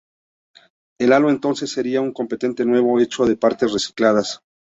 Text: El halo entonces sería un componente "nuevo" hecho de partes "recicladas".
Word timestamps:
El 0.99 1.13
halo 1.13 1.29
entonces 1.29 1.71
sería 1.71 2.01
un 2.01 2.11
componente 2.11 2.65
"nuevo" 2.65 2.99
hecho 2.99 3.23
de 3.27 3.37
partes 3.37 3.71
"recicladas". 3.71 4.41